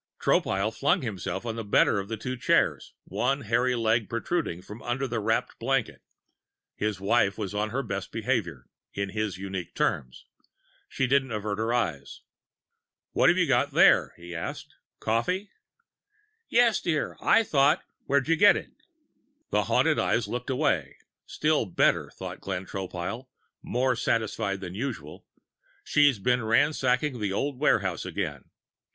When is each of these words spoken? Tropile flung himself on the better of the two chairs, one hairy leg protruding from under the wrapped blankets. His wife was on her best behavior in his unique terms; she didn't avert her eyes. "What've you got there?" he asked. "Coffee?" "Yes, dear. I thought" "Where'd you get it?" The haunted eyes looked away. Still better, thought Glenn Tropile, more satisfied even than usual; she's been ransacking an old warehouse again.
Tropile 0.19 0.75
flung 0.75 1.03
himself 1.03 1.45
on 1.45 1.57
the 1.57 1.63
better 1.63 1.99
of 1.99 2.07
the 2.07 2.17
two 2.17 2.35
chairs, 2.35 2.93
one 3.03 3.41
hairy 3.41 3.75
leg 3.75 4.09
protruding 4.09 4.63
from 4.63 4.81
under 4.81 5.07
the 5.07 5.19
wrapped 5.19 5.59
blankets. 5.59 6.01
His 6.75 6.99
wife 6.99 7.37
was 7.37 7.53
on 7.53 7.69
her 7.69 7.83
best 7.83 8.11
behavior 8.11 8.65
in 8.95 9.09
his 9.09 9.37
unique 9.37 9.75
terms; 9.75 10.25
she 10.89 11.05
didn't 11.05 11.29
avert 11.31 11.59
her 11.59 11.71
eyes. 11.71 12.21
"What've 13.11 13.37
you 13.37 13.47
got 13.47 13.73
there?" 13.73 14.15
he 14.17 14.33
asked. 14.33 14.73
"Coffee?" 14.99 15.51
"Yes, 16.49 16.81
dear. 16.81 17.15
I 17.21 17.43
thought" 17.43 17.83
"Where'd 18.07 18.27
you 18.27 18.37
get 18.37 18.57
it?" 18.57 18.71
The 19.51 19.65
haunted 19.65 19.99
eyes 19.99 20.27
looked 20.27 20.49
away. 20.49 20.97
Still 21.27 21.67
better, 21.67 22.09
thought 22.09 22.41
Glenn 22.41 22.65
Tropile, 22.65 23.27
more 23.61 23.95
satisfied 23.95 24.53
even 24.63 24.73
than 24.73 24.73
usual; 24.73 25.27
she's 25.83 26.17
been 26.17 26.43
ransacking 26.43 27.23
an 27.23 27.33
old 27.33 27.59
warehouse 27.59 28.03
again. 28.03 28.45